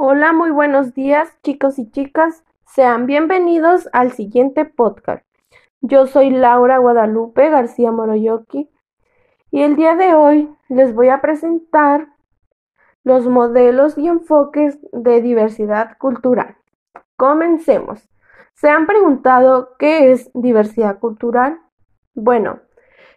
[0.00, 2.44] Hola, muy buenos días chicos y chicas.
[2.64, 5.26] Sean bienvenidos al siguiente podcast.
[5.80, 8.70] Yo soy Laura Guadalupe García Moroyoki
[9.50, 12.10] y el día de hoy les voy a presentar
[13.02, 16.54] los modelos y enfoques de diversidad cultural.
[17.16, 18.08] Comencemos.
[18.54, 21.58] ¿Se han preguntado qué es diversidad cultural?
[22.14, 22.60] Bueno,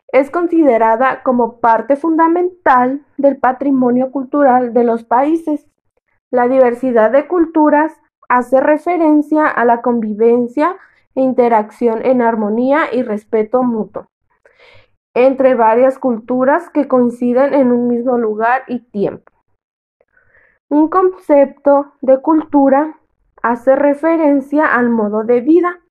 [0.08, 5.68] es considerada como parte fundamental del patrimonio cultural de los países
[6.32, 7.94] la diversidad de culturas
[8.30, 10.78] hace referencia a la convivencia
[11.16, 14.08] e interacción en armonía y respeto mutuo
[15.14, 19.32] entre varias culturas que coinciden en un mismo lugar y tiempo.
[20.70, 22.98] Un concepto de cultura
[23.44, 25.82] hace referencia al modo de vida,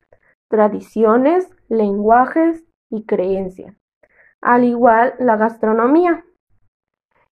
[0.48, 3.77] tradiciones, lenguajes y creencias,
[4.41, 6.25] al igual la gastronomía,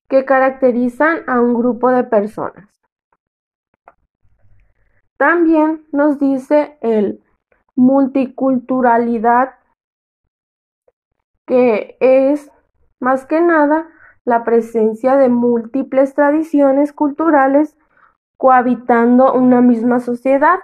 [0.09, 2.69] que caracterizan a un grupo de personas.
[5.17, 7.21] También nos dice el
[7.75, 9.55] multiculturalidad,
[11.45, 12.51] que es
[12.99, 13.87] más que nada
[14.25, 17.77] la presencia de múltiples tradiciones culturales
[18.37, 20.59] cohabitando una misma sociedad,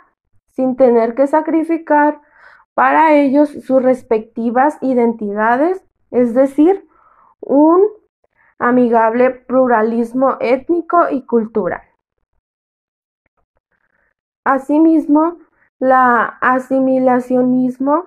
[0.51, 2.21] sin tener que sacrificar
[2.75, 6.87] para ellos sus respectivas identidades, es decir,
[7.39, 7.81] un
[8.59, 11.81] amigable pluralismo étnico y cultural.
[14.45, 15.37] Asimismo,
[15.79, 18.05] la asimilacionismo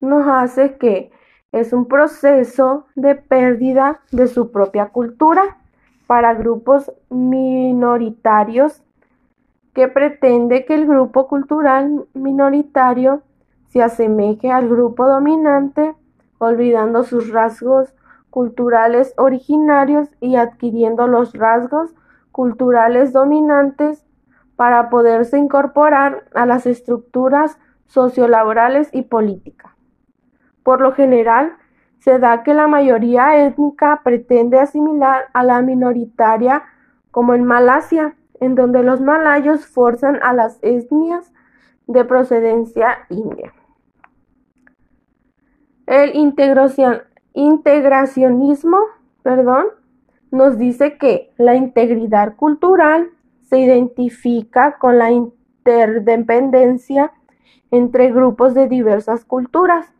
[0.00, 1.12] nos hace que
[1.52, 5.58] es un proceso de pérdida de su propia cultura
[6.06, 8.82] para grupos minoritarios
[9.74, 13.22] que pretende que el grupo cultural minoritario
[13.68, 15.94] se asemeje al grupo dominante,
[16.38, 17.92] olvidando sus rasgos
[18.30, 21.94] culturales originarios y adquiriendo los rasgos
[22.32, 24.03] culturales dominantes
[24.56, 29.72] para poderse incorporar a las estructuras sociolaborales y políticas.
[30.62, 31.56] Por lo general,
[31.98, 36.64] se da que la mayoría étnica pretende asimilar a la minoritaria
[37.10, 41.32] como en Malasia, en donde los malayos forzan a las etnias
[41.86, 43.52] de procedencia india.
[45.86, 46.14] El
[47.34, 48.78] integracionismo
[49.24, 49.64] perdón,
[50.30, 53.10] nos dice que la integridad cultural
[53.44, 57.12] se identifica con la interdependencia
[57.70, 59.92] entre grupos de diversas culturas,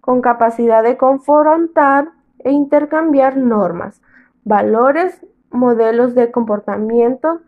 [0.00, 4.02] con capacidad de confrontar e intercambiar normas,
[4.44, 7.42] valores, modelos de comportamiento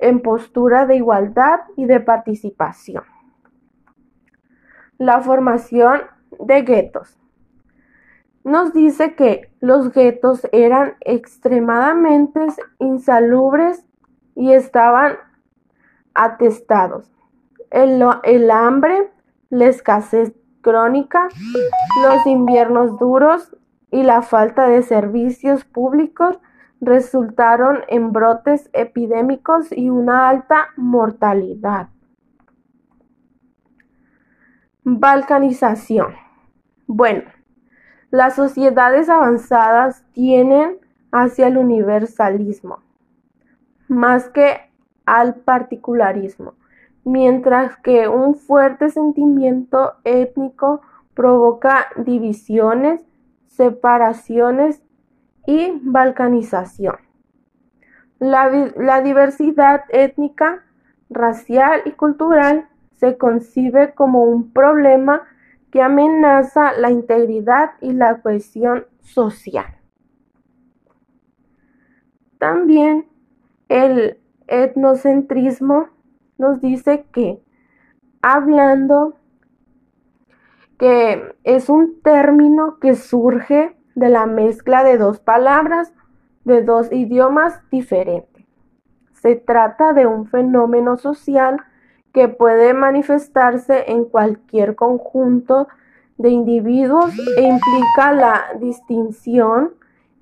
[0.00, 3.04] en postura de igualdad y de participación.
[4.98, 6.02] La formación
[6.38, 7.18] de guetos.
[8.44, 12.40] Nos dice que los guetos eran extremadamente
[12.78, 13.86] insalubres
[14.34, 15.16] y estaban
[16.14, 17.10] atestados.
[17.70, 18.02] El,
[18.50, 19.10] hambre,
[19.50, 21.28] la escasez crónica,
[22.02, 23.56] los inviernos duros
[23.90, 26.38] y la falta de servicios públicos
[26.80, 31.88] resultaron en brotes epidémicos y una alta mortalidad.
[34.84, 36.14] Balcanización.
[36.86, 37.24] Bueno,
[38.10, 40.78] las sociedades avanzadas tienen
[41.10, 42.83] hacia el universalismo
[43.88, 44.70] más que
[45.06, 46.54] al particularismo,
[47.04, 50.80] mientras que un fuerte sentimiento étnico
[51.14, 53.04] provoca divisiones,
[53.46, 54.82] separaciones
[55.46, 56.96] y balcanización.
[58.18, 60.64] La, la, diversidad étnica,
[61.10, 65.22] racial y cultural se concibe como un problema
[65.70, 69.76] que amenaza la integridad y la cohesión social.
[72.38, 73.06] También
[73.68, 75.88] el etnocentrismo
[76.38, 77.40] nos dice que
[78.22, 79.14] hablando
[80.78, 85.92] que es un término que surge de la mezcla de dos palabras
[86.44, 88.44] de dos idiomas diferentes.
[89.12, 91.60] Se trata de un fenómeno social
[92.12, 95.68] que puede manifestarse en cualquier conjunto
[96.18, 99.72] de individuos e implica la distinción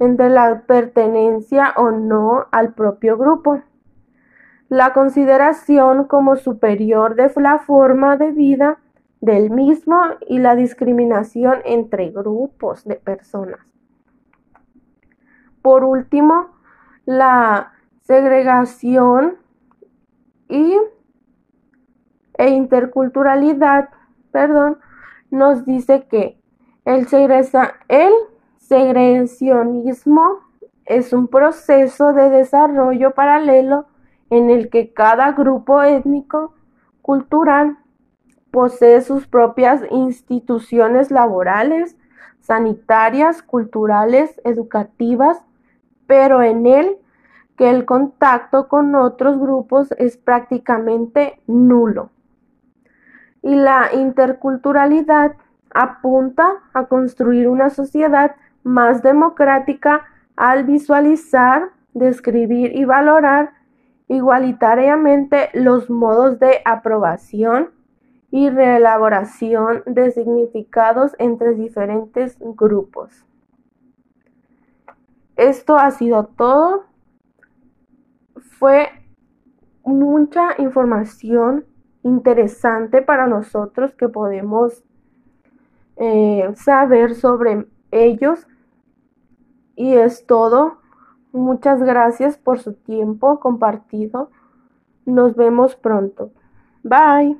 [0.02, 3.62] entre la pertenencia o no al propio grupo,
[4.68, 8.78] la consideración como superior de la forma de vida
[9.20, 13.60] del mismo y la discriminación entre grupos de personas.
[15.62, 16.48] Por último,
[17.04, 19.36] la segregación
[20.48, 20.76] y,
[22.38, 23.90] e interculturalidad,
[24.32, 24.78] perdón,
[25.30, 26.42] nos dice que
[26.84, 27.06] el,
[27.88, 28.12] el
[28.72, 30.38] segregacionismo
[30.86, 33.84] es un proceso de desarrollo paralelo
[34.30, 36.54] en el que cada grupo étnico
[37.02, 37.76] cultural
[38.50, 41.98] posee sus propias instituciones laborales,
[42.40, 45.44] sanitarias, culturales, educativas,
[46.06, 46.96] pero en el
[47.58, 52.08] que el contacto con otros grupos es prácticamente nulo.
[53.42, 55.36] Y la interculturalidad
[55.74, 60.06] apunta a construir una sociedad más democrática
[60.36, 63.52] al visualizar, describir y valorar
[64.08, 67.70] igualitariamente los modos de aprobación
[68.30, 73.26] y reelaboración de significados entre diferentes grupos.
[75.36, 76.84] Esto ha sido todo.
[78.58, 78.88] Fue
[79.84, 81.64] mucha información
[82.02, 84.84] interesante para nosotros que podemos
[85.96, 88.46] eh, saber sobre ellos.
[89.82, 90.78] Y es todo.
[91.32, 94.30] Muchas gracias por su tiempo compartido.
[95.06, 96.30] Nos vemos pronto.
[96.84, 97.36] Bye.